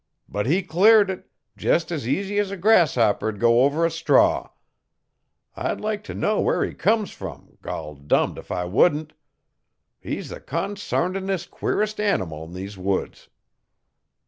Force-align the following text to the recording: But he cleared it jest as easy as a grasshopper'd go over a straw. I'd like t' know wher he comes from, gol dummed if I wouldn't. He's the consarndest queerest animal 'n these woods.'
But 0.27 0.47
he 0.47 0.63
cleared 0.63 1.11
it 1.11 1.29
jest 1.55 1.91
as 1.91 2.07
easy 2.07 2.39
as 2.39 2.49
a 2.49 2.57
grasshopper'd 2.57 3.39
go 3.39 3.65
over 3.65 3.85
a 3.85 3.91
straw. 3.91 4.49
I'd 5.55 5.79
like 5.79 6.03
t' 6.03 6.15
know 6.15 6.41
wher 6.41 6.65
he 6.65 6.73
comes 6.73 7.11
from, 7.11 7.59
gol 7.61 7.93
dummed 7.93 8.39
if 8.39 8.51
I 8.51 8.65
wouldn't. 8.65 9.13
He's 9.99 10.29
the 10.29 10.39
consarndest 10.41 11.51
queerest 11.51 11.99
animal 11.99 12.45
'n 12.45 12.53
these 12.53 12.79
woods.' 12.79 13.29